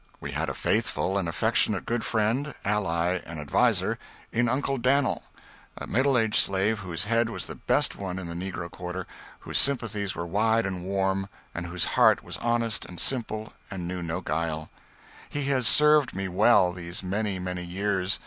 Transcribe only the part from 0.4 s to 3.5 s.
a faithful and affectionate good friend, ally and